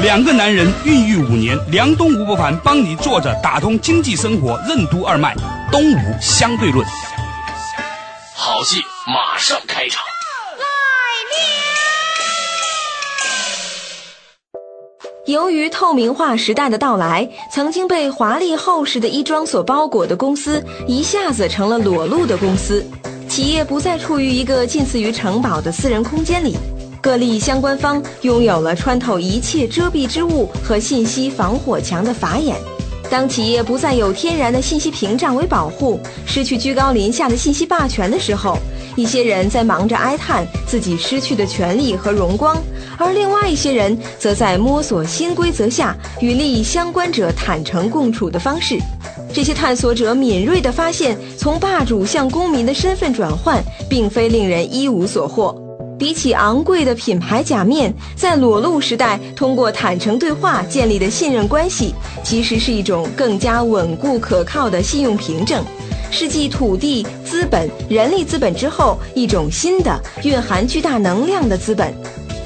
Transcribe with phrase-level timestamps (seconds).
[0.00, 5.34] 两个男人孕育五年，梁东吴伯凡帮你坐着打通经济生活任督二脉，
[5.72, 6.86] 东吴相对论。
[8.32, 10.04] 好戏马上开场。
[15.26, 22.88] 由于透明化时代的到来，曾经被华丽厚实的衣装所包裹的公司，一下子成了裸露的公司。
[23.28, 26.56] 企业不再处于一个近似于城堡的私人空间里，
[27.00, 32.56] 各利益相关方拥有了穿透一切遮蔽之物和信息防火墙的法眼。
[33.10, 38.58] 当企业不再有天然的信息屏障为保护，失去居高临下的信息霸权的时候，
[38.96, 42.54] 一些人在忙着哀叹自己失去的权利和荣光。
[42.98, 48.76] 而另外一些人则在摸索新规则下与利益相关者坦诚共处的方式。
[49.32, 55.67] 这些探索者敏锐地发现，从霸主向公民的身份转换，并非令人一无所获。
[55.98, 65.64] 比起昂贵的品牌假面，在裸露时代通过坦诚对话建立的信任关系，其实是一种更加稳固可靠的信用凭证，
[66.10, 71.92] 是继土地、资本、人力资本之后一种新的蕴含巨大能量的资本。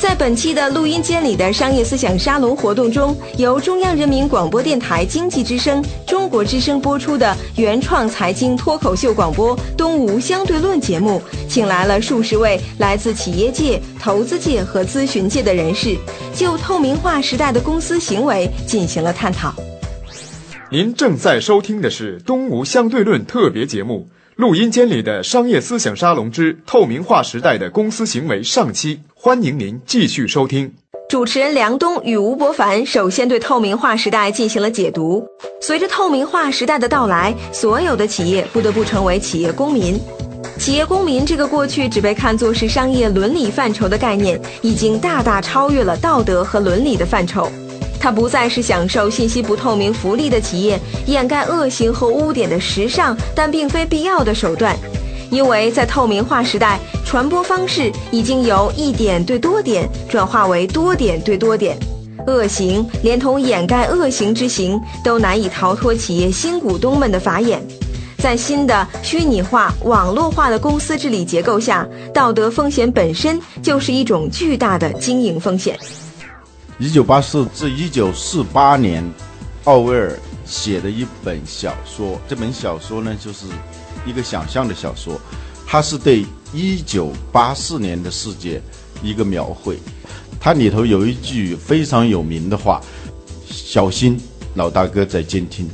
[0.03, 15.97] 在本期的录音间里的商业思想沙龙活动中，由中央人民广播电台经济之声、中国之声播出的原创财经脱口秀广播《东吴相对论》节目，请来了数十位来自企业界、投资界和咨询界的人士，
[16.35, 19.55] 就透明化时代的公司行为进行了探讨。
[20.73, 24.09] 您正在收听的是《东吴相对论》特别节目。
[24.37, 30.73] 录音间里的商业思想沙龙之透明化时代的公司行为上期，欢迎您继续收听。
[31.11, 35.23] 主持人梁冬与吴伯凡首先对透明化时代进行了解读。
[35.61, 40.01] 随着透明化时代的到来，所有的企业不得不成为企业公民。
[40.59, 47.53] 企业公民这个过去只被看作是商业伦理范畴的概念，已经大大超越了道德和伦理的范畴。
[48.03, 50.77] 它不再是享受信息不透明福利的企业
[51.07, 54.77] 掩盖恶行和污点的时尚，但并非必要的手段，
[55.31, 61.79] 因为在透明化时代，传播方式已经由一点对多点转化为多点对多点，
[62.27, 67.63] 恶行连同掩盖恶行之行都难以逃脱企业新股东们的法眼。
[68.19, 75.79] 在新的虚拟化、网络化的公司治理结构下，道德风险本身就是一种巨大的经营风险。
[76.83, 79.09] 一九八四至一九四八年，
[79.63, 82.21] 奥威尔写的一本小说。
[82.27, 83.47] 这本小说呢，就是
[84.05, 85.17] 一个想象的小说，
[85.65, 88.61] 它是对一九八四年的世界
[89.01, 89.79] 一个描绘。
[90.41, 92.81] 它里头有一句非常有名的话
[93.47, 94.21] ：“小心
[94.57, 95.71] 老大哥在监听。”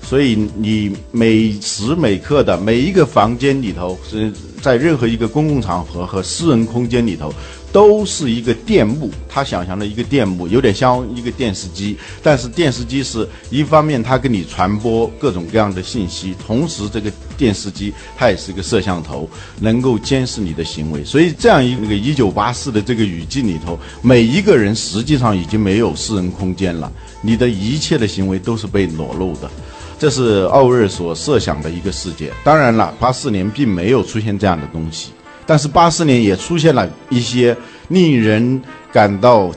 [0.00, 7.34] 所以你每时每刻的每一个房间里头，是在任何一个公共场合和私人空间里头。
[7.72, 11.96] 都是一个电幕，他想象的一个电幕，有点像一个电视机。
[12.22, 19.28] 但是电视机是一方面，它给你传播各种各样的信息，同时这个电视机它也是一个摄像头，
[19.58, 21.02] 能够监视你的行为。
[21.02, 29.50] 所以这样一个一九八四的这个语境里头，每一个人实际上已经没有私人空间了，你的一切的行为都是被裸露的。
[29.98, 32.30] 这是奥威尔所设想的一个世界。
[32.44, 35.12] 当然了，八四年并没有出现这样的东西。
[35.46, 37.56] 但是八四年也出现了一些
[37.88, 39.50] 令人感到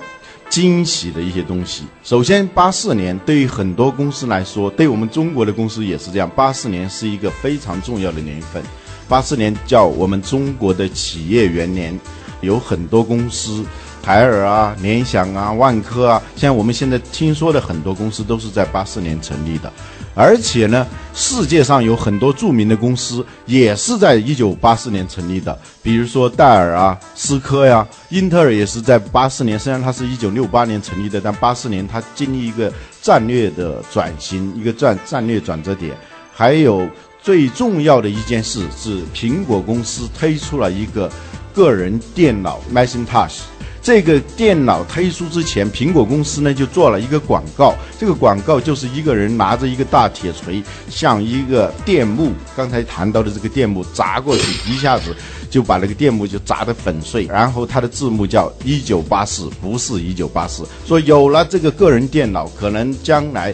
[0.50, 1.84] 惊喜的一些东西。
[2.04, 6.30] 首先，八四年对于很多公司来说，对我们中国的公司也是这样。
[6.36, 8.64] 八四年是一个非常重要的年份，
[9.08, 12.00] 八四年叫我们中国的企业元年，
[12.42, 13.66] 有很多公司，
[14.04, 19.72] 海尔啊、联想啊、万科啊，像我们现在听说的很多公司都是在八四年成立的。
[20.16, 29.60] 而且呢，世界上有很多著名的公司也是在一九八四年成立的，比如说戴尔啊、思科呀、英特尔也是在八四年。
[29.60, 32.72] 虽然它是一九六八年成立的，但八四年它经历一个
[33.02, 35.94] 战略的转型，一个战战略转折点。
[36.34, 36.88] 还有
[37.22, 41.12] 最重要的一件事是，苹果公司推出了一个
[41.54, 43.40] 个人电脑 Macintosh。
[43.86, 47.76] 这个电脑推出之前，苹果公司呢就做了一个广告。
[48.00, 55.16] 这个广告就是一个人拿着一个大铁锤，向一个电幕，刚才谈到的这个电幕砸过去，一下子
[55.52, 57.28] 就把那个电幕就砸得粉碎。
[57.28, 60.64] 然后它的字幕叫“一九八四”，不是一九八四。
[60.88, 63.54] 说有了这个个人电脑，可能将来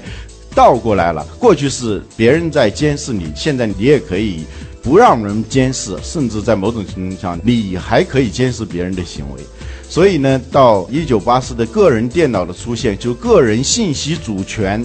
[0.56, 1.26] 倒过来了。
[1.40, 4.46] 过去是别人在监视你，现在你也可以
[4.82, 9.42] 不让人监视，甚至在某种情况下，你还可以监视别人的行为。
[9.92, 14.82] 所以呢，到一九八四的个人电脑的出现，就个人信息主权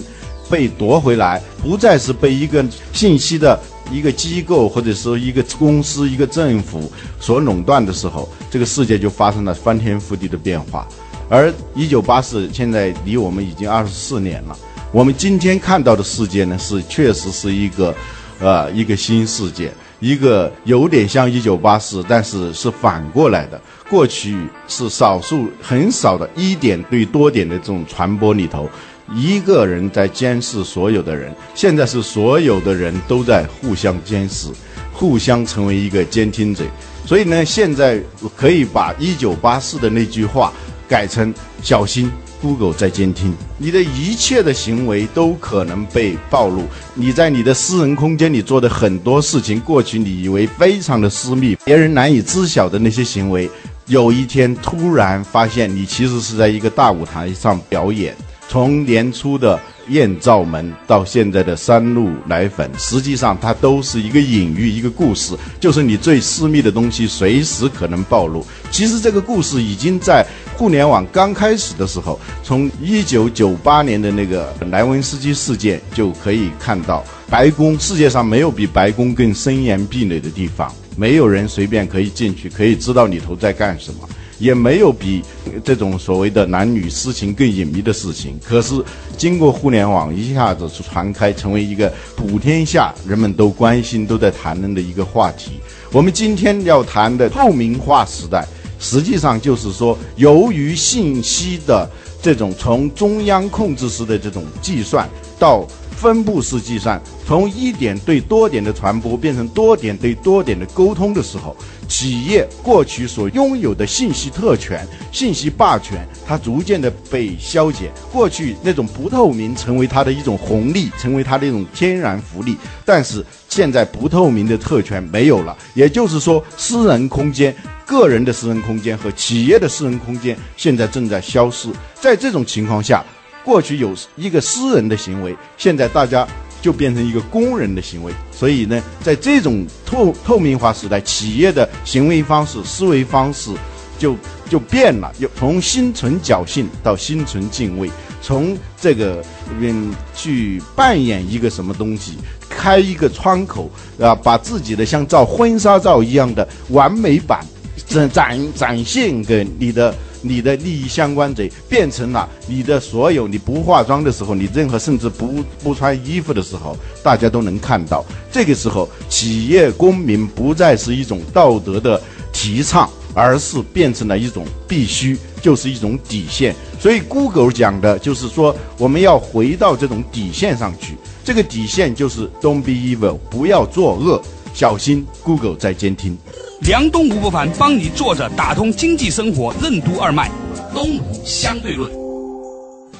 [0.49, 3.57] 被夺回来，不再是被一个信息的
[3.89, 10.85] 一个机构或者说一个公司、一个政府所垄断的时候，这个世界就发生了翻天覆地的变化。
[11.29, 14.59] 而一九八四现在离我们已经二十四年了，
[14.91, 17.95] 我们今天看到的世界呢，是确实是一个，
[18.41, 23.59] 呃，一个新世界，一个有点像一九八四，但是是反过来的。
[23.89, 28.69] 过去是少数很少的一点对多点的这种传播里头，
[29.13, 31.33] 一个人在监视所有的人。
[31.55, 34.49] 现在是所有的人都在互相监视，
[34.91, 36.63] 互相成为一个监听者。
[37.05, 37.97] 所以呢，现在
[38.35, 40.51] 可以把一九八四的那句话
[40.87, 41.33] 改成
[41.63, 42.11] “小心
[42.41, 46.63] Google 在监听”，你的一切的行为都可能被暴露。
[46.93, 53.49] 你在你的私人空间里做的很多事情，过去你以为非常的私密，别人难以知晓的那些行为。
[53.87, 58.15] 有一天突然发现，你其实是在一个大舞台上表演。
[58.49, 59.59] 从年初的
[59.89, 68.45] 艳照门到现在的三鹿奶粉，实际上它都是一个隐喻，一个故事，就是你最私密的东西随时可能暴露。
[68.71, 70.25] 其实这个故事已经在
[70.57, 80.73] 互联网刚开始的时候，从一九九八年的那个莱文斯基事件就可以看到，白宫世界上没有比白宫更森严壁垒的地方。
[80.97, 84.09] 没有人随便可以进去，可以知道里头在干什么，
[84.39, 85.23] 也没有比
[85.63, 88.39] 这种所谓的男女私情更隐秘的事情。
[88.43, 88.75] 可是
[89.17, 95.53] 经过互联网一下子传开，成为一个普天下人们都关心、都在谈论的一个话题。
[95.91, 98.47] 我们今天要谈的透明化时代，
[98.79, 101.89] 实际上就是说，由于信息的
[102.21, 105.09] 这种从中央控制式的这种计算
[105.39, 105.67] 到。
[105.97, 111.57] 分布式计算从一点对多点的传播变成多点对多点的沟通的时候，
[111.87, 117.91] 企业过去所拥有的信息特权、信息霸权，它逐渐的被消减。
[118.13, 122.55] 过去那种不透明成为它的一种红利，成为它的一种天然福利。
[122.85, 127.53] 但是现在不透明的特权没有了，也就是说，私人空间、
[127.87, 131.69] 个人的私人空间和企业的私人空间现在正在消失。
[131.99, 133.03] 在这种情况下。
[133.47, 136.27] 过去有一个私人的行为，现在大家
[136.61, 138.11] 就变成一个工人的行为。
[138.29, 143.49] 所以呢，在这种透透明化时代，企业的行为方式、思维方式
[143.97, 144.17] 就
[144.49, 147.89] 就变了，又从心存侥幸到心存敬畏，
[148.21, 149.23] 从这个
[149.61, 152.17] 嗯去扮演一个什么东西，
[152.49, 157.45] 开一个窗口啊，把自己的像照婚纱照一样的完美版
[157.87, 159.95] 展展展现给你的。
[160.27, 168.03] 你的利益相关者变成了你的所有，你不化妆的时候，你任何甚至不不穿衣服的时候，大家都能看到。
[168.31, 172.01] 这个时候，企业公民不再是一种道德的
[172.33, 176.55] 提倡，而是变成了一种必须，就是一种底线。
[176.79, 180.95] 所以，Google 讲的就是说，我们要回到这种底线上去。
[181.23, 184.21] 这个底线就是 Don't be evil，不要作恶，
[184.53, 186.17] 小心 Google 在监听。
[186.61, 190.29] 梁东吴不凡帮你坐着打通经济生活任督二脉，
[190.73, 191.89] 东吴相对论。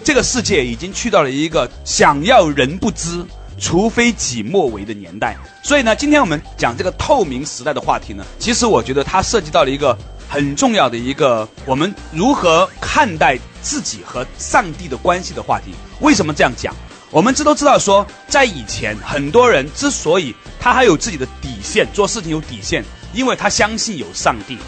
[0.04, 3.26] 这个世界已经去到了一个想要人不知，
[3.60, 5.36] 除非己莫为的年代。
[5.64, 9.98] 所以呢，今天我们讲这个透明时代的话题呢，其实我觉得它涉及到了一个
[10.30, 15.72] 很重要的一个我们如何看待自己和上帝的关系的话题。
[16.00, 16.74] 为什么这样讲？
[17.10, 22.86] 我们知都知道说，在以前很多人之所以他还有自己的底线，做事情有底线。
[23.18, 24.60] 因为他相信有上帝。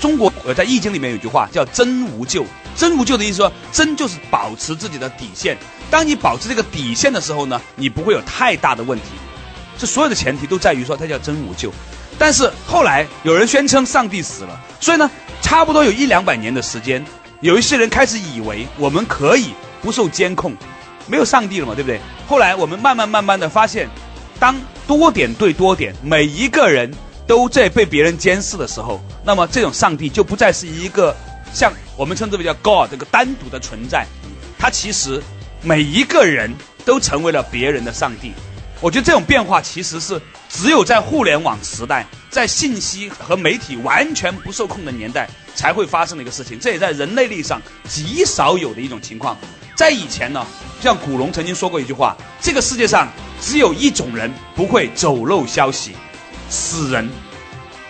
[0.00, 2.46] 中国呃，在《易经》里面有句话叫“真无咎”。
[2.76, 5.58] 真无咎的意思说，真就是保持自己的底线。
[5.90, 9.06] 当你保持这个底线的时候呢，你不会有太大的问题。
[9.76, 11.72] 这所有的前提都在于说，它叫真无咎。
[12.16, 15.10] 但是后来有人宣称上帝死了，所以呢，
[15.42, 17.04] 差不多有一两百年的时间，
[17.40, 20.54] 有一些人开始以为我们可以不受监控，
[21.08, 22.00] 没有上帝了嘛，对不对？
[22.28, 23.88] 后来我们慢慢慢慢的发现，
[24.38, 24.54] 当
[24.86, 26.94] 多点对多点，每一个人。
[27.26, 31.14] 都在被别人监视的时候，那么这种上帝就不再是一个
[31.52, 34.06] 像我们称之为叫 God 这个单独的存在，
[34.58, 35.22] 他其实
[35.62, 36.54] 每一个人
[36.84, 38.32] 都成为了别人的上帝。
[38.80, 46.60] 我觉得这种变化其实是只有在互联网时代，在信息和媒体完全不受控的年代才会发生的一个事情。
[46.60, 49.36] 这也在人类历史上极少有的一种情况。
[49.74, 50.46] 在以前呢，
[50.80, 53.08] 像古龙曾经说过一句话：这个世界上
[53.40, 55.92] 只有一种人不会走漏消息。
[56.48, 57.08] 死人，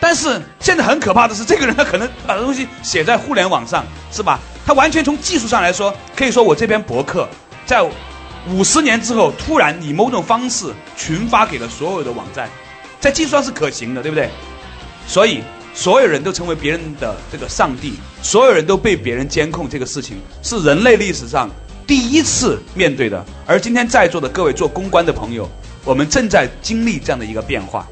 [0.00, 4.38] 但是现在很可怕的是，这个人他可能把东西写在互联网上，是吧？
[4.64, 7.28] 他完全从技术上来说，可以说我这篇博客
[7.64, 7.88] 在
[8.48, 12.48] 五十年之后突然以某种方式群发给了所有的网站，
[13.00, 14.28] 在计算是可行的，对不对？
[15.06, 15.40] 所以
[15.74, 21.48] 所有人都成为别人的这个上帝，所有人都被别人监控，这个事情是人类历史上
[21.86, 23.24] 第一次面对的。
[23.46, 25.48] 而今天在座的各位做公关的朋友，
[25.84, 27.86] 我们正在经历这样的一个变化。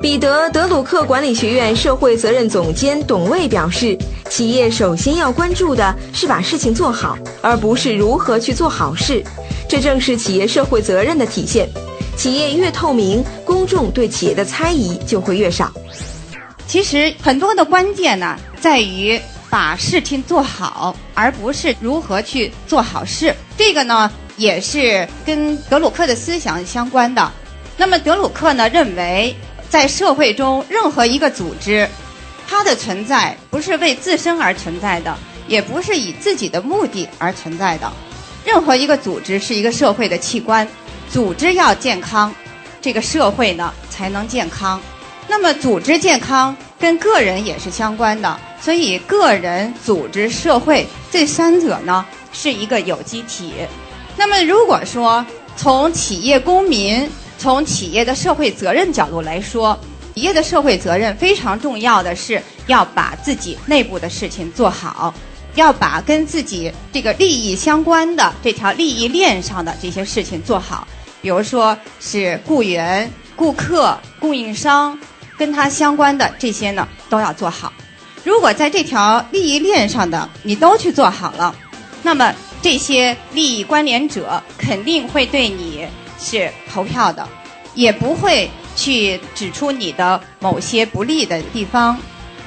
[0.00, 3.96] 彼得·德鲁克管理学院社会责任总监董卫表示，
[4.30, 9.24] 企业首先要关注的是把事情做好，而不是如何去做好事。
[9.68, 11.68] 这正是企业社会责任的体现。
[12.16, 15.72] 企业越透明，公众对企业的猜疑就会越少。
[16.66, 23.34] 其实很多的关键呢，在于把事情做好，而不是如何去做好事。
[23.56, 27.30] 这个呢，也是跟德鲁克的思想相关的。
[27.76, 29.34] 那么德鲁克呢，认为。
[29.68, 31.88] 在社会中，任何一个组织，
[32.48, 35.16] 它的存在不是为自身而存在的，
[35.48, 37.92] 也不是以自己的目的而存在的。
[38.44, 40.66] 任何一个组织是一个社会的器官，
[41.10, 42.32] 组织要健康，
[42.80, 44.80] 这个社会呢才能健康。
[45.28, 53.52] 那么，组织健康跟个人也是相关的，所以个人、组织、社会这三者呢是一个有机体。
[54.16, 59.78] 那么，如果说从企业公民，从企业的社会责任角度来说，
[60.14, 65.12] 企业的社会责任非常重要的是要把自己内部的事情做好，
[65.54, 70.86] 要把跟自己这个利益相关的这条利益链上的这些事情做好。
[71.20, 74.98] 比如说是雇员、顾客、供应商，
[75.36, 77.72] 跟他相关的这些呢都要做好。
[78.24, 81.54] 如果在这条利益链上的你都去做好了，
[82.02, 85.86] 那么这些利益关联者肯定会对你。
[86.28, 87.28] 是投票的，
[87.74, 91.96] 也不会去指出你的某些不利的地方。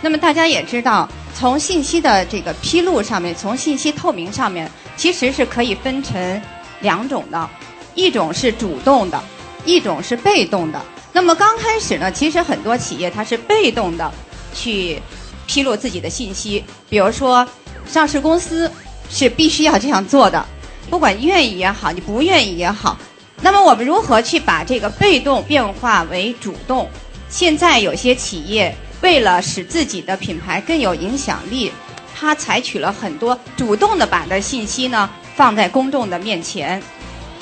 [0.02, 6.42] 那么大家也知道，从信息的这个披露上面，从信息透明上面，其实是可以分成
[6.82, 7.50] 两种的，
[7.96, 9.24] 一种是主动的，
[9.64, 10.82] 一种是被动的。
[11.14, 14.12] 那么刚开始呢，其实很多企业它是被动的
[14.54, 15.02] 去
[15.48, 17.48] 披露自己的信息，比如说
[17.88, 18.70] 上市公司
[19.10, 20.46] 是必须要这样做的，
[20.90, 22.98] 不管愿意也好，你不愿意也好。
[23.42, 26.90] 那么我们如何去把这个被动变化为主动？
[27.30, 31.72] 现在有些企业为了使自己的品牌更有影响力，
[32.14, 36.82] 它采取了很多主动的把的信息呢放在公众的面前。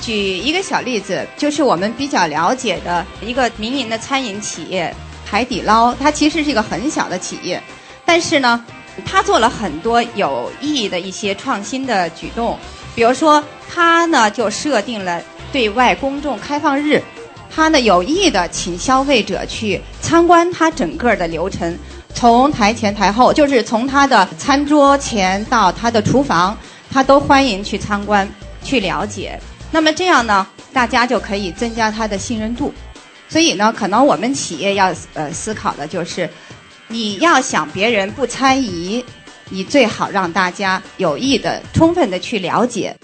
[0.00, 7.60] 举一个小例子，就是我们比较了解的一个民营的餐饮企业海底捞，它其实是一个很小的企业，
[8.04, 8.64] 但是呢，
[9.04, 12.56] 它做了很多有意义的一些创新的举动，
[12.94, 15.20] 比如说它呢就设定了。
[15.52, 17.02] 对外公众开放日，
[17.54, 21.76] 他呢有意的请消费者去参观他整个的流程，
[22.14, 26.56] 从台前台后，就是从他的餐桌前到他的厨房，
[26.90, 28.28] 他都欢迎去参观
[28.62, 29.38] 去了解。
[29.70, 32.72] 那么这样呢，大家就可以增加他的信任度。
[33.28, 36.28] 所以呢，可能我们企业要呃思考的就是，
[36.88, 39.04] 你要想别人不猜疑，
[39.50, 42.96] 你最好让大家有意的、充分的去了解。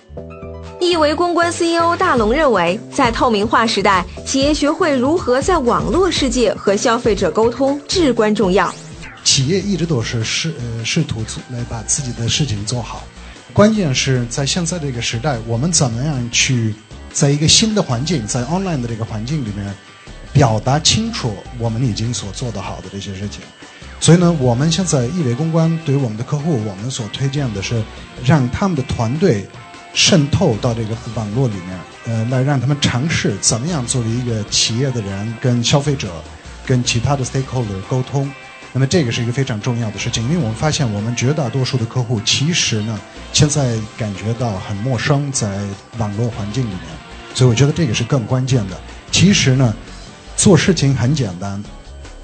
[0.85, 8.73] 易维公关 CEO 大龙认为，在透明化时代，企业学会如何在网络世界和消费者沟通至关重要。
[9.25, 13.03] 企业一直都是试呃试图来把自己的事情做好，
[13.55, 16.75] 关键是在现在这个时代，我们怎么样去
[17.11, 19.75] 在一个新的环境，在 online 的这个环境里面，
[20.35, 23.41] 表达清楚我们已经所做的好的这些事情。
[24.01, 27.83] 所以呢，我们现在易维公关对于我们的客户，我们所推荐的是
[28.23, 29.47] 让他们的团队。
[29.95, 36.13] 渗透到这个网络里面，呃，来让他们尝试怎么样作为一个企业的人跟消费者、
[36.67, 38.31] 跟其他的 stakeholder 沟通。
[38.73, 43.01] 那么这个是一个非常重要的事情，因为我们发现我们绝大多数的客户其实呢，
[43.33, 45.61] 现在感觉到很陌生在
[45.97, 46.81] 网络环境里面，
[47.35, 48.77] 所以我觉得这个是更关键的。
[49.13, 49.73] 其实呢，
[50.37, 51.63] 做事情很简单。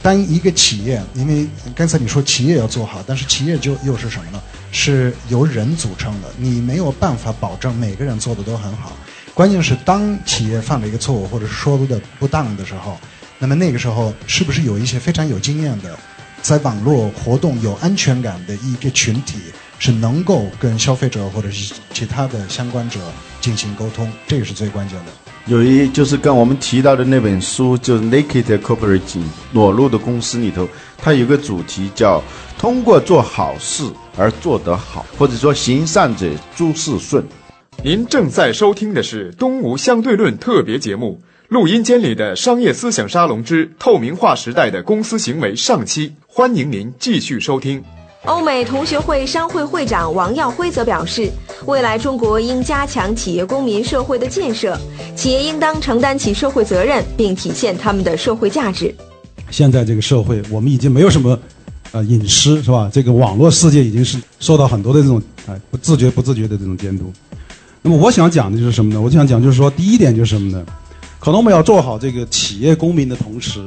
[0.03, 4.43] 当一个企业，因为刚才你说企业要做好，但是企业就又是什么呢？
[4.73, 8.93] 是由人组成的，你没有办法保证每个人做的都很好。
[9.35, 12.99] 关键是当企业犯了一个错误，或者是说的不当的时候，
[13.39, 15.99] 那么那个时候是不是有一些非常有经验的，
[16.43, 19.39] 在网络活动有安全感的一个群体，
[19.79, 23.01] 是能够跟消费者或者是其他的相关者
[23.41, 24.13] 进行沟通？
[24.27, 25.13] 这个是最关键的。
[25.47, 29.01] 有一就是跟我们提到的那本书，就是《Naked Corporation》
[29.53, 32.23] 裸露的公司里头，它有个主题叫
[32.61, 33.85] “通过做好事
[34.19, 37.25] 而做得好”，或者说“行善者诸事顺”。
[37.83, 47.83] 您正在收听的是《东吴相对论》特别节目，录音间里的商业思想沙龙之透明化时代的公司行为上期，欢迎您继续收听。
[48.27, 51.31] 欧美同学会商会会长王耀辉则表示，
[51.65, 54.79] 未来中国应加强企业公民社会的建设，
[55.17, 58.95] 企业应当承担起社会责任，并体现他们的社会价值。
[59.51, 61.37] 现在这个社会，我们已经没有什么，
[61.93, 62.89] 呃，隐私是吧？
[62.93, 67.13] 这个网络世界已经是受到很多的这种啊不自觉、不自觉的这种监督。
[67.83, 69.01] 那么我想讲的就是什么呢？
[69.01, 70.65] 我想讲就是说，第一点就是什么呢？
[71.19, 73.65] 可能我们要做好这个企业公民的同时，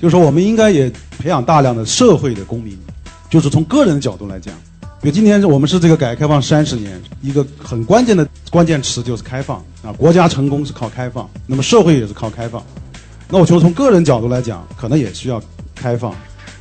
[0.00, 0.88] 就是说我们应该也
[1.18, 2.78] 培养大量的社会的公民，
[3.28, 4.54] 就是从个人的角度来讲，
[5.02, 12.62] 比如今天我们是这个改革开放三十年，一个很关键的关键词就是开放啊，国家成功是靠开放，那么社会也是靠开放。
[13.28, 15.42] 那我觉得从个人角度来讲，可能也需要
[15.74, 16.14] 开放，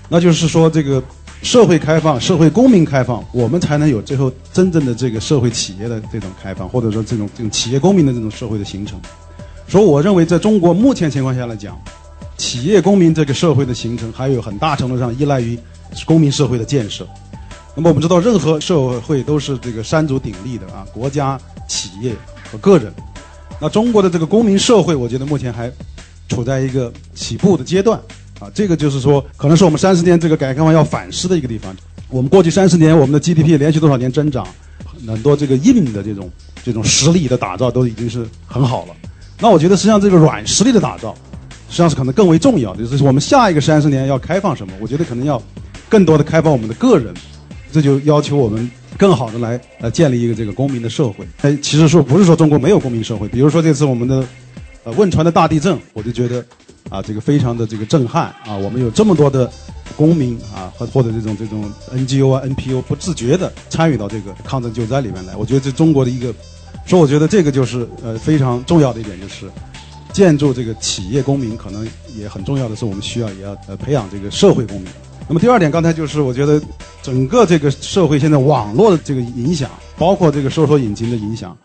[0.10, 1.04] 那就是说这个
[1.44, 9.00] 社会开放、社会公民开放，我们才能有最后真正的这个社会企业的这种开放，或者说这种这种企业公民的这种社会的形成。
[9.68, 11.78] 所以我认为，在中国目前情况下来讲，
[12.38, 15.60] 企业公民这个社会的形成，还有很大程度上依赖于
[16.06, 17.06] 公民社会的建设。
[17.76, 21.38] 那么我们知道，任何社会都是这个三足鼎立的啊，国家、
[21.68, 22.14] 企业
[22.50, 22.94] 和个人。
[23.60, 25.72] 那中国的这个公民社会，我觉得目前还。
[26.30, 27.98] 处在一个起步的阶段，
[28.40, 31.76] 啊，这个就是说，可能是我们三十年这个改革开放要反思的一个地方。
[32.10, 34.48] 我们过去三十年，我们的 GDP 连续多少年增长，
[35.08, 36.30] 很多这个硬的这种
[36.64, 38.94] 这种实力的打造都已经是很好了。
[39.40, 41.14] 那我觉得实际上这个软实力的打造，
[41.68, 42.86] 实际上是可能更为重要的。
[42.86, 44.74] 就是我们下一个三十年要开放什么？
[44.80, 45.42] 我觉得可能要
[45.90, 47.14] 更多的开放我们的个人，
[47.72, 51.28] 这就要求我们更好的来来建立一个这个公民的社会。
[51.42, 54.24] 哎，其实说不是说中国没有公民社会，比如说这次我们的。
[54.84, 56.46] 呃，汶川的大地震，我就觉得，
[56.90, 58.56] 啊，这个非常的这个震撼啊！
[58.56, 59.52] 我们有这么多的
[59.96, 66.34] 公民啊，或或者这种这种 NGO 啊、NPO 不自觉的参与到这个抗震救灾里面来，我觉得这中国的一个，
[66.86, 69.46] 所以我觉得这个就是呃非常重要的一点，就是
[70.14, 74.88] 建筑这个企业公民，可能也很重要的是，我们需要也要呃培养这个社会公民。
[75.28, 76.62] 那么第二点，刚才就是我觉得
[77.04, 81.58] 整个这个社会现在网络的这个影响，包括这个搜索引擎的影响，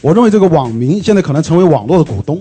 [0.00, 2.40] 我认为这个网民现在可能成为网络的股东。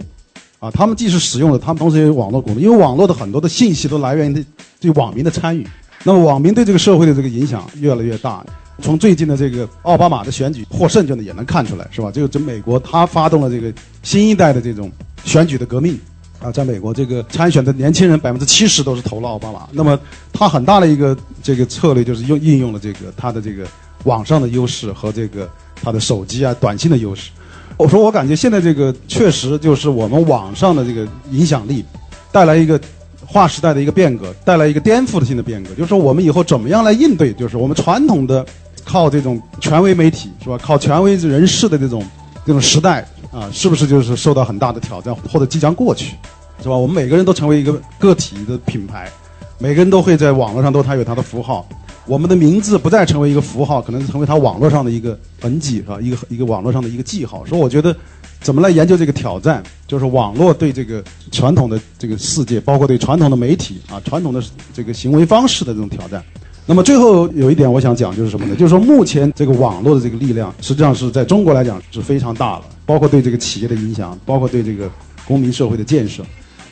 [0.60, 4.46] 啊，他们既是使用的，他们同时也有网络功能，因为网络的很多的信息都来源于
[4.80, 5.66] 对网民的参与。
[6.04, 8.46] 那么网民对这个社会的这个影响越来越大。
[8.82, 12.10] 从最近的这个奥巴马的选举获胜就能也能看出来，是吧？
[12.10, 14.90] 就这美国，他发动了这个新一代的这种
[15.26, 16.00] 选举的革命。
[16.40, 19.68] 啊，在美国这个参选的年轻人百分之七十都是投了奥巴马。
[19.74, 20.00] 那么
[20.32, 23.68] 他很大的一个这个策略就是用应用了这个他的这个
[24.06, 25.50] 网上的优势和这个
[25.84, 27.32] 他的手机啊短信的优势。
[27.80, 31.84] 我说，我感觉现在这个确实就是我们网上的这个影响力，
[32.30, 32.78] 带来一个
[33.26, 35.70] 划时代的一个变革，带来一个颠覆性的变革。
[35.70, 37.32] 就是说，我们以后怎么样来应对？
[37.32, 38.46] 就是我们传统的
[38.84, 40.60] 靠这种权威媒体是吧？
[40.62, 42.06] 靠权威人士的这种
[42.46, 46.16] 这种时代啊，是不是就是受到很大的挑战，或者即将过去，
[46.62, 46.76] 是吧？
[46.76, 49.10] 我们每个人都成为一个个体的品牌，
[49.58, 51.66] 每个人都会在网络上都他有他的符号。
[52.10, 56.00] 我们的名字不再成为一个符号，可能成为他网络上的一个痕迹，是吧？
[56.02, 57.46] 一个一个网络上的一个记号。
[57.46, 57.96] 所以我觉得，
[58.42, 59.62] 怎么来研究这个挑战？
[59.86, 64.44] 就是网络对这个传统的这个世界，包括对传统的媒体啊、传统的
[64.74, 66.24] 这个行为方式的这种挑战。
[66.66, 68.56] 那么最后有一点我想讲就是什么呢？
[68.56, 74.90] 就是说目前这个网络的这个力量，实际上是在中国来讲是非常大了，包括对这个企业的影响，包括对这个
[75.28, 76.24] 公民社会的建设。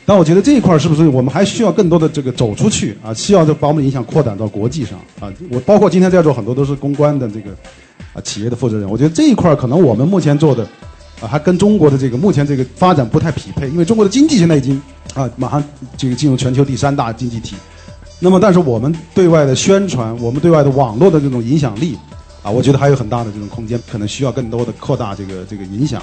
[0.08, 3.12] 但我觉得这一块是不是我们还需要更多的这个走出去啊？
[3.12, 5.30] 需要把我们的影响扩展到国际上啊？
[5.50, 7.50] 我包括今天在座很多都是公关的这个
[8.14, 10.66] 啊企业的负责人，我觉得这一块可能我们目前做的
[11.20, 14.80] 啊还跟中国的这个目前这个发展不太匹配，因为中国的经济现在已经
[15.12, 15.62] 啊马上
[15.98, 17.54] 这个进入全球第三大经济体，
[18.18, 21.98] 那么但是我们对外的宣传，我们对外的网络的这种影响力
[22.42, 26.00] 啊，我觉得还有很大的这种空间，可能需要更多的扩大这个这个影响。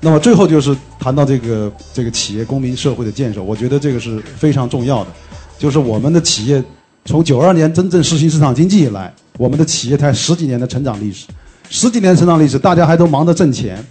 [0.00, 5.10] 那么最后就是谈到这个这个企业公民社会的建设，我觉得这个是非常重要的。
[5.58, 6.62] 就是我们的企业
[7.04, 11.26] 从九二年真正实行市场经济以来，我们的企业才十几年的成长历史，
[11.68, 13.84] 十几年成长历史，大家还都忙着挣钱。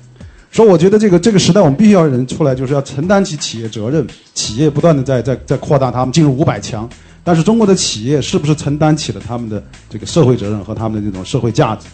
[0.51, 4.03] 所以我觉得这个这个时代，我们必须要人出来，就是要承担起企业责任。
[4.33, 6.89] 企业不断的在在在扩大，他们进入五百强，
[7.23, 11.85] 但是中国的企业是不是承担起了他们的这个社会责任和他们的这种社会价值？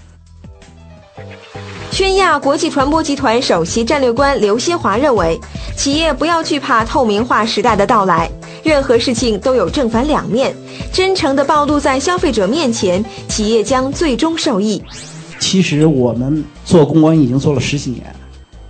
[1.95, 5.39] 宣亚国际传播集团首席战略官刘新华认为，
[5.77, 8.29] 企业不要惧怕透明化时代的到来，
[8.65, 10.53] 任何事情都有正反两面，
[10.91, 14.83] 真诚地暴露在消费者面前，企业将最终受益。
[15.39, 18.13] 其实我们做公关已经做了十几年，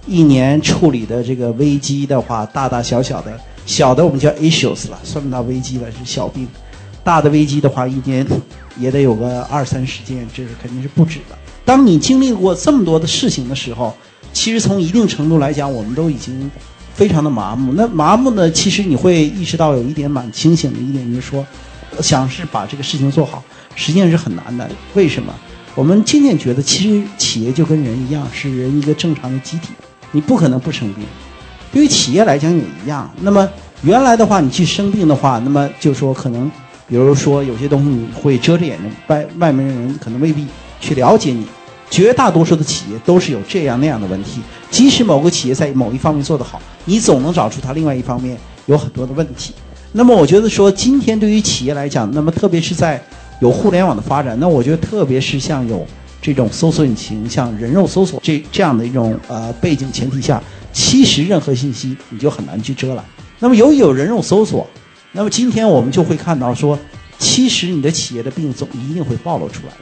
[0.05, 3.35] 一年处理的这个危机的话，大大小小的，
[3.65, 6.45] 小的我们叫 issues 了，算不到危机了，是小病；
[7.03, 8.23] 大的危机的话，一年
[8.77, 11.35] 也得有个二三十件，这是肯定是不止的。
[11.65, 13.93] 当你经历过这么多的事情的时候，
[14.31, 16.49] 其实从一定程度来讲，我们都已经
[16.93, 17.73] 非常的麻木。
[17.73, 21.45] 那麻木呢，其实你会意识到有一点蛮清醒的一点，就是说，
[22.01, 23.43] 想是把这个事情做好，
[23.75, 24.69] 实际上是很难的。
[24.93, 25.33] 为什么？
[25.73, 29.69] 我们渐渐觉得，其实企业就跟人一样，是人一个正常的机体，
[30.11, 31.03] 你不可能不生病。
[31.73, 33.09] 对于企业来讲也一样。
[33.21, 33.49] 那么
[33.81, 36.49] 原来的话，你去生病的话，那么就说可能，
[36.87, 40.45] 比如说有些东西你会遮着眼睛，外外面的人可能未必
[40.85, 41.45] 去了解你。
[41.87, 44.41] 绝大多数的企业都是有这样那样的问题。
[44.71, 49.53] 即使某个企业在某一方面做得好，你总能找出它另外一方面有很多的问题。
[49.91, 53.01] 那么我觉得说，今天对于企业来讲，那么特别是在
[53.39, 55.85] 有互联网的发展，那我觉得特别是像有
[56.21, 60.41] 这种搜索引擎，像人肉搜索这这样的一种呃背景前提下，
[60.73, 63.05] 其实任何信息你就很难去遮拦。
[63.39, 64.67] 那么由于有人肉搜索，
[65.11, 66.77] 那么今天我们就会看到说，
[67.19, 69.73] 其实你的企业的病总一定会暴露出来，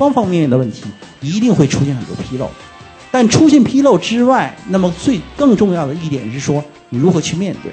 [0.00, 0.84] 方方面面的问题
[1.20, 2.50] 一定会出现很多纰漏。
[3.12, 7.70] 但出现纰漏之外，那么最更重要的一点是说，你如何去面对。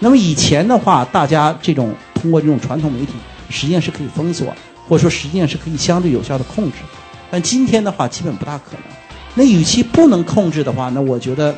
[0.00, 3.14] 那么以前的话，大家这种通过这种传统媒体。
[3.52, 4.46] 实际上是可以封锁，
[4.88, 6.78] 或者说实际上是可以相对有效的控制，
[7.32, 8.82] 但今天的话基本不大可能。
[9.34, 11.52] 那与其不能控制的话，那我觉得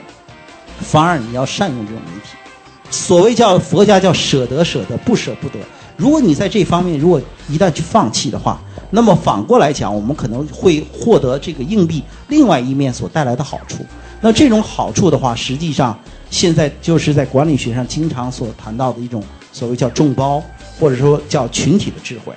[0.81, 2.31] 反而你要善用这种媒体。
[2.91, 5.59] 所谓叫佛家叫舍得舍得，不舍不得。
[5.97, 13.85] 如果你在这方面如果一旦去放弃的话，那么反过来讲，我们可能会获得这个硬币另外一面所带来的好处。
[14.21, 15.99] 那这种好处的话，实际上
[16.31, 20.43] 现在就是在管理学上经常所谈到的一种所谓叫众包。
[20.81, 22.33] 或者说叫群体的智慧，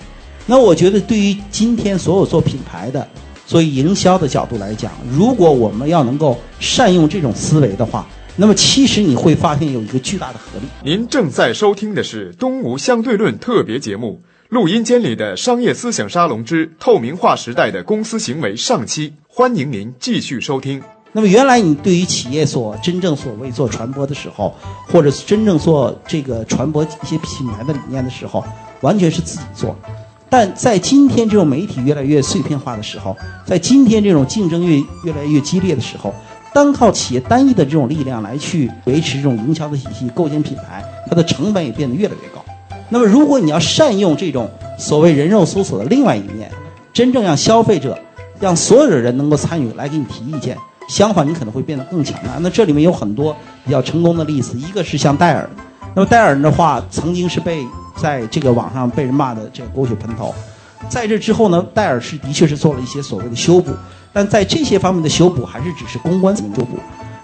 [0.46, 3.08] 那我觉得对于今天所有做品牌的、
[3.48, 8.06] 做营销的角度来讲，如果我们要能够善用这种思维的话，
[8.38, 10.66] 那么其实你会发现有一个巨大的合力。
[10.84, 20.84] 您正在收听的是《东吴相对论》特别节目，录音间里的商业思想沙龙之透明化时代的公司行为上期，欢迎您继续收听。
[21.14, 24.54] 那么原来你对于企业所真正所谓做传播的时候，
[24.86, 28.44] 或者是真正做这个传播一些品牌的理念的时候，
[28.82, 29.74] 完全是自己做。
[30.30, 36.14] 但在今天这种媒体越来越碎片化的时候，在今天这种竞争越越来越激烈的时候，
[36.56, 42.42] 单靠企业单一的这种力量来去维持这种营销的体系、构建品牌，它的成本也变得越来越高。
[42.88, 46.50] 那么如果你要善用这种所谓人肉搜索的另外一面，
[46.94, 48.00] 真正让消费者、
[48.40, 50.58] 让所有的人能够参与来给你提意见。
[50.88, 52.38] 相反，你可能会变得更强大。
[52.40, 55.50] 那这里面有很多比较成功的例子，一个是像戴尔，
[55.94, 57.66] 那么戴尔的话，曾经是被
[57.98, 60.34] 在这个网上被人骂的这个狗血喷头。
[60.88, 63.74] 在这之后呢，戴尔是的确是做了一些所谓的修补，
[64.16, 66.80] 但在这些方面的修补还是只是公关层面修补。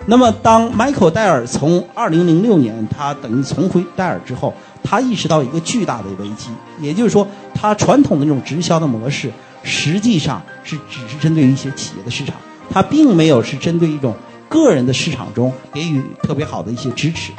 [0.06, 6.50] 那么当 Michael 戴尔从2006年他等于重回戴尔之后，他意识到一个巨大的危机，
[6.82, 7.26] 也就是说，
[7.56, 9.32] 他传统的那种直销的模式
[9.64, 12.36] 实际上是只是针对于一些企业的市场。
[12.70, 14.14] 它并没有是针对一种
[14.50, 17.32] 个人的市场中给予特别好的一些支持。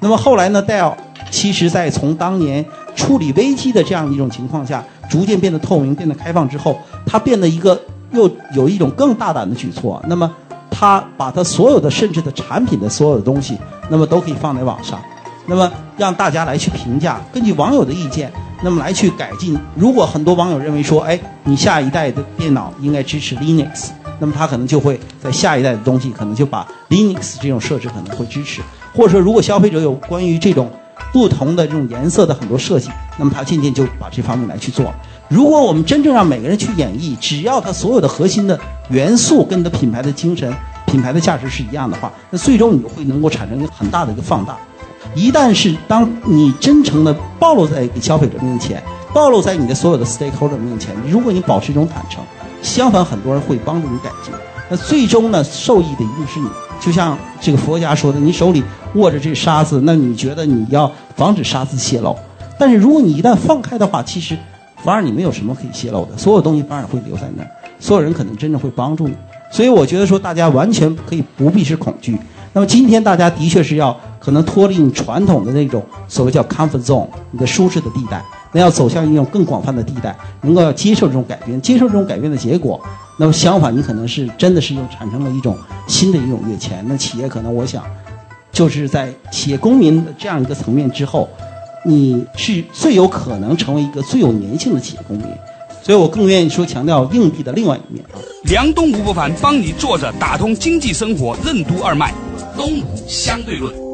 [0.00, 0.60] 那么后来呢？
[0.62, 0.96] 戴尔
[1.30, 7.80] 其实在从当年处理危机的这样一种情况下，逐渐变得透明、变得开放之后，它变得一个
[8.12, 10.02] 又有一种更大胆的举措。
[10.08, 10.30] 那么，
[10.70, 15.00] 他把他所有的甚至的产品的所有的东西，那么都可以放在网上，
[15.46, 19.58] 那么让大家来去评价，根据网友的意见，那么来去改进。
[19.74, 23.88] 如果很多网友认为说，哎，你下一代的电脑应该支持 Linux。
[24.20, 28.60] 那么他可能就会在下一代的东西，可能就把 Linux 这种设置可能会支持，
[28.92, 30.68] 或者说如果消费者有关于这种
[31.12, 34.92] 不同的这种颜色的很多设计，那么它渐渐就把这方面来去做。
[35.28, 38.58] 如果我们真正让每个人去演绎，只要它所有的核心的
[38.90, 40.52] 元素跟你的品牌的精神、
[40.86, 44.56] 品牌的价值是一样的话，那最终你会能够产生一个很大的一个放大。
[45.14, 48.82] 一旦是当你真诚的暴露在消费者面前，
[49.14, 52.22] 暴露在你的所有的 stakeholder 面前，如果你保持一种坦诚。
[52.60, 54.34] 相反，很多人会帮助你改进。
[54.68, 56.48] 那最终呢，受益的一定是你。
[56.80, 58.62] 就像这个佛家说的，你手里
[58.94, 62.16] 握着这沙子，那你觉得你要防止沙子泄漏。
[62.58, 64.36] 但是如果你一旦放开的话，其实
[64.84, 67.50] 反而你没有什么可以泄露的，所有东西反而会留在那儿。
[67.80, 69.14] 所有人可能真正会帮助你。
[69.50, 72.18] 所以我觉得说，大家完全可以不必是恐惧。
[72.52, 78.22] 那么今天大家的确是要可能脱离你传统的那种所谓叫 comfort zone，你的舒适的地带。
[78.52, 82.80] 那要走向一种更广泛的地带，能够要接受这种改变，接受这种改变的结果。
[83.20, 86.84] 那么相反，你可能是真的是又产生了一种新的一种跃迁。
[86.86, 87.84] 那企业可能，我想，
[88.52, 91.28] 就是在企业公民的这样一个层面之后，
[91.84, 95.26] 你是最有可能成为一个最有粘性的企业公民。
[95.82, 98.22] 所以我更愿意说强调硬币的另外一面啊。
[98.44, 102.14] 梁东吴不凡帮你坐着打通经济生活任督二脉，
[102.56, 103.87] 东吴相对论。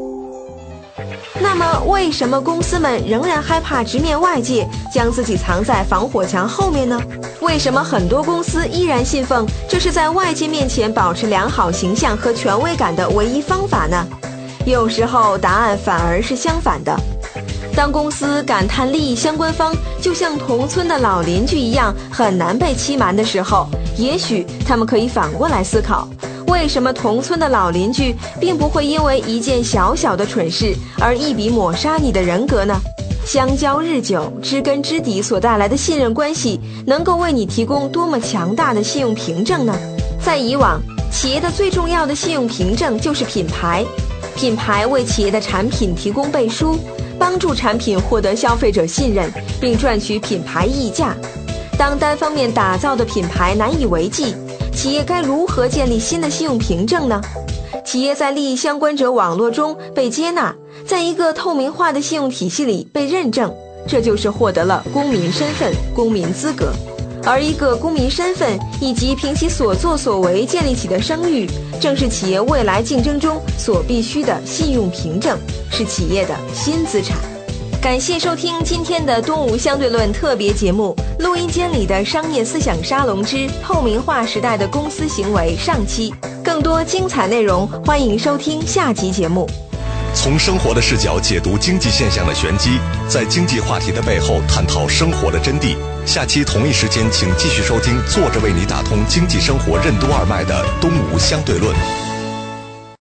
[1.41, 7.01] 那么，为什么公司们仍然害怕直面外界，将自己藏在防火墙后面呢？
[7.41, 14.07] 为什么很多公司依然信奉这是在外界面前保持良好形象和权威感的唯一方法呢？
[14.65, 16.97] 有时候，答案反而是相反的。
[17.75, 23.67] 当公司感叹利益相关方就像同村的老邻居一样很难被欺瞒的时候，
[23.97, 26.09] 也许他们可以反过来思考：
[26.55, 32.81] 为什么同村的老邻居并不会因为一件小小的蠢事而一笔抹杀你的人格呢？
[33.27, 39.77] 相交日久，知根知底所带来的信任关系，能够为你提供多么强大的信用凭证呢？
[40.25, 43.85] 在以往，企业的最重要的信用凭证就是品牌，
[44.37, 46.79] 品牌为企业的产品提供背书。
[47.19, 49.29] 帮助产品获得消费者信任，
[49.61, 51.17] 并赚取品牌溢价。
[51.77, 54.35] 当单方面打造的品牌难以为继，
[54.75, 57.21] 企业该如何建立新的信用凭证呢？
[57.85, 60.55] 企业在利益相关者网络中被接纳，
[60.87, 63.55] 在一个透明化的信用体系里被认证，
[63.87, 66.73] 这就是获得了公民身份、公民资格。
[67.27, 71.49] 而一个公民身份以及凭其所作所为建立起的声誉，
[71.81, 75.39] 正是企业未来竞争中所必须的信用凭证，
[75.71, 77.34] 是企业的新资产。
[77.85, 86.11] 感谢收听今天的《东吴相对论》特别节目，录音间里的商业思想沙龙之透明化时代的公司行为上期，
[86.43, 89.47] 更多精彩内容，欢迎收听下集节目。
[90.15, 95.77] 从生活的视角解读经济现象的玄机，在经济话题的背后探讨生活的真谛。
[96.07, 101.71] 下期同一时间，请继续收听，坐着为你打通经济生活任督二脉的《东吴相对论》。